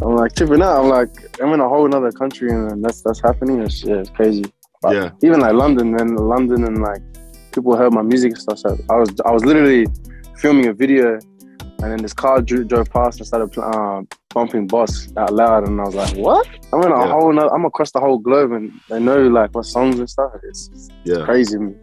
I'm 0.03 0.15
like 0.15 0.33
tripping 0.35 0.61
out. 0.61 0.81
I'm 0.83 0.89
like, 0.89 1.09
I'm 1.41 1.53
in 1.53 1.59
a 1.59 1.67
whole 1.69 1.93
other 1.93 2.11
country, 2.11 2.51
and 2.51 2.83
that's 2.83 3.01
that's 3.01 3.21
happening. 3.21 3.61
It's, 3.61 3.83
yeah, 3.83 3.95
it's 3.95 4.09
crazy. 4.09 4.45
But 4.81 4.95
Yeah. 4.95 5.11
even 5.23 5.39
like 5.39 5.53
London, 5.53 5.97
and 5.99 6.19
London, 6.19 6.65
and 6.65 6.81
like 6.81 7.01
people 7.53 7.75
heard 7.75 7.93
my 7.93 8.01
music 8.01 8.31
and 8.33 8.41
stuff. 8.41 8.59
So 8.59 8.77
I 8.89 8.95
was 8.95 9.13
I 9.25 9.31
was 9.31 9.45
literally 9.45 9.87
filming 10.37 10.67
a 10.67 10.73
video, 10.73 11.19
and 11.81 11.91
then 11.91 12.01
this 12.01 12.13
car 12.13 12.41
drew, 12.41 12.65
drove 12.65 12.89
past 12.89 13.19
and 13.19 13.27
started 13.27 13.57
um, 13.59 14.07
bumping 14.33 14.67
Boss 14.67 15.07
out 15.17 15.33
loud, 15.33 15.63
and 15.63 15.79
I 15.79 15.85
was 15.85 15.95
like, 15.95 16.13
"What?" 16.15 16.45
I'm 16.73 16.81
in 16.81 16.91
a 16.91 16.99
Yeah. 16.99 17.11
whole. 17.11 17.31
Nother, 17.31 17.53
I'm 17.53 17.65
across 17.65 17.91
the 17.91 17.99
whole 18.01 18.17
globe, 18.17 18.51
and 18.51 18.71
they 18.89 18.99
know 18.99 19.27
like 19.27 19.53
what 19.55 19.65
songs 19.65 19.99
and 19.99 20.09
stuff. 20.09 20.31
It's, 20.43 20.69
it's 20.73 20.89
Yeah. 21.05 21.23
crazy, 21.23 21.57
me. 21.57 21.75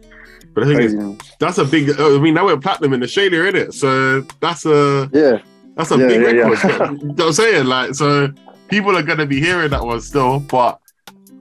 But 0.53 0.63
I 0.63 0.65
think 0.67 0.77
crazy. 0.79 0.97
to 0.97 1.03
me. 1.03 1.17
that's 1.39 1.57
a 1.57 1.65
big, 1.65 1.97
I 1.97 2.19
mean, 2.19 2.33
now 2.33 2.45
we're 2.45 2.57
platinum 2.57 2.93
in 2.93 3.03
Australia, 3.03 3.43
isn't 3.43 3.55
it? 3.55 3.73
So 3.73 4.21
that's 4.41 4.65
a, 4.65 5.09
Yeah, 5.13 5.39
That's 5.75 5.91
a 5.91 5.97
Yeah, 5.97 6.07
big 6.07 6.21
yeah, 6.21 6.29
yeah. 6.31 6.47
record. 6.49 7.01
you 7.01 7.13
know 7.13 7.27
I'm 7.27 7.33
saying? 7.33 7.65
Like, 7.65 7.95
so 7.95 8.29
people 8.67 8.95
are 8.97 9.03
gonna 9.03 9.25
be 9.25 9.39
hearing 9.39 9.69
that 9.71 9.83
one 9.83 10.01
still. 10.01 10.39
But 10.39 10.79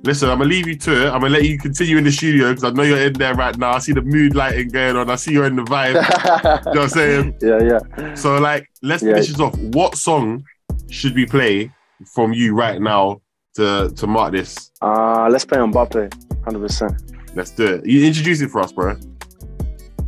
listen, 0.04 0.28
I'm 0.30 0.38
gonna 0.38 0.50
leave 0.50 0.66
you 0.68 0.76
to 0.76 1.06
it. 1.06 1.10
I'm 1.10 1.20
gonna 1.20 1.32
let 1.34 1.44
you 1.44 1.58
continue 1.58 1.96
in 1.98 2.04
the 2.04 2.12
studio 2.12 2.48
because 2.50 2.64
I 2.64 2.70
know 2.70 2.82
you're 2.84 2.98
in 3.06 3.12
there 3.14 3.34
right 3.34 3.56
now. 3.58 3.72
I 3.72 3.78
see 3.80 3.92
the 3.92 4.02
mood 4.02 4.34
lighting 4.34 4.68
going 4.68 4.96
on. 4.96 5.10
I 5.10 5.16
see 5.16 5.32
you're 5.32 5.46
in 5.46 5.56
the 5.56 5.62
vibe. 5.62 5.94
you 6.66 6.72
know 6.74 6.80
what 6.80 6.82
I'm 6.82 6.88
saying? 6.88 7.34
yeah, 7.42 7.78
yeah. 7.98 8.14
So, 8.14 8.38
like, 8.38 8.68
let's 8.82 9.02
Yeah. 9.02 9.14
finish 9.14 9.28
this 9.28 9.40
off. 9.40 9.56
What 9.58 9.96
song 9.96 10.44
should 10.88 11.14
we 11.14 11.26
play 11.26 11.70
from 12.14 12.32
you 12.32 12.54
right 12.54 12.80
now 12.80 13.20
to 13.54 13.92
to 13.96 14.06
mark 14.06 14.32
this? 14.32 14.70
Uh, 14.80 15.28
let's 15.30 15.44
play 15.44 15.58
Mbappe, 15.58 16.44
hundred 16.44 16.60
percent. 16.60 16.92
Let's 17.34 17.50
do 17.50 17.64
it. 17.66 17.86
You 17.86 18.04
introduce 18.06 18.40
it 18.40 18.50
for 18.50 18.60
us, 18.60 18.72
bro. 18.72 18.96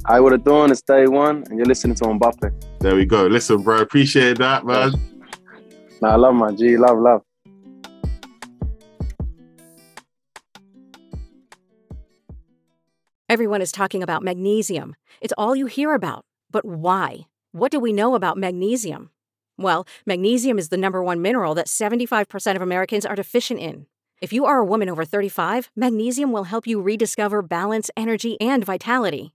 I 0.06 0.18
would 0.18 0.32
have 0.32 0.42
done 0.42 0.72
it's 0.72 0.82
day 0.82 1.06
one, 1.06 1.44
and 1.48 1.56
you're 1.56 1.66
listening 1.66 1.94
to 1.96 2.04
Mbappe. 2.04 2.71
There 2.82 2.96
we 2.96 3.04
go. 3.04 3.28
Listen, 3.28 3.62
bro, 3.62 3.78
appreciate 3.78 4.38
that, 4.38 4.66
man. 4.66 4.90
Nah, 6.00 6.16
love, 6.16 6.34
man. 6.34 6.56
G, 6.56 6.76
love, 6.76 6.98
love. 6.98 7.22
Everyone 13.28 13.62
is 13.62 13.70
talking 13.70 14.02
about 14.02 14.24
magnesium. 14.24 14.96
It's 15.20 15.32
all 15.38 15.54
you 15.54 15.66
hear 15.66 15.94
about. 15.94 16.24
But 16.50 16.64
why? 16.64 17.28
What 17.52 17.70
do 17.70 17.78
we 17.78 17.92
know 17.92 18.16
about 18.16 18.36
magnesium? 18.36 19.10
Well, 19.56 19.86
magnesium 20.04 20.58
is 20.58 20.70
the 20.70 20.76
number 20.76 21.04
one 21.04 21.22
mineral 21.22 21.54
that 21.54 21.68
75% 21.68 22.56
of 22.56 22.62
Americans 22.62 23.06
are 23.06 23.14
deficient 23.14 23.60
in. 23.60 23.86
If 24.20 24.32
you 24.32 24.44
are 24.44 24.58
a 24.58 24.64
woman 24.64 24.88
over 24.88 25.04
35, 25.04 25.70
magnesium 25.76 26.32
will 26.32 26.44
help 26.44 26.66
you 26.66 26.80
rediscover 26.82 27.42
balance, 27.42 27.92
energy, 27.96 28.40
and 28.40 28.64
vitality. 28.64 29.34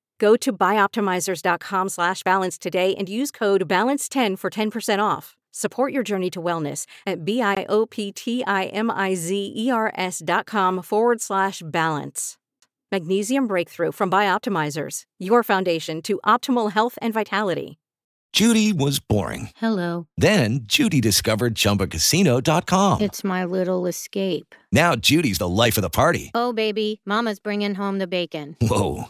Go 0.21 0.37
to 0.37 0.53
bioptimizers.com 0.53 1.89
slash 1.89 2.21
balance 2.21 2.59
today 2.59 2.93
and 2.95 3.09
use 3.09 3.31
code 3.31 3.67
BALANCE10 3.67 4.37
for 4.37 4.51
10% 4.51 5.03
off. 5.03 5.35
Support 5.51 5.93
your 5.93 6.03
journey 6.03 6.29
to 6.29 6.39
wellness 6.39 6.85
at 7.07 7.25
B-I-O-P-T-I-M-I-Z-E-R-S 7.25 10.21
dot 10.23 10.45
com 10.45 10.83
forward 10.83 11.21
slash 11.21 11.63
balance. 11.65 12.37
Magnesium 12.91 13.47
Breakthrough 13.47 13.91
from 13.91 14.11
Bioptimizers, 14.11 15.01
your 15.17 15.41
foundation 15.41 16.03
to 16.03 16.19
optimal 16.23 16.73
health 16.73 16.99
and 17.01 17.11
vitality. 17.13 17.79
Judy 18.33 18.71
was 18.71 18.99
boring. 18.99 19.49
Hello. 19.57 20.07
Then 20.15 20.61
Judy 20.63 21.01
discovered 21.01 21.55
ChumbaCasino.com. 21.55 23.01
It's 23.01 23.25
my 23.25 23.43
little 23.43 23.87
escape. 23.87 24.55
Now 24.71 24.95
Judy's 24.95 25.39
the 25.39 25.49
life 25.49 25.77
of 25.77 25.81
the 25.81 25.89
party. 25.89 26.31
Oh, 26.33 26.53
baby, 26.53 27.01
Mama's 27.05 27.39
bringing 27.39 27.75
home 27.75 27.99
the 27.99 28.07
bacon. 28.07 28.55
Whoa, 28.61 29.09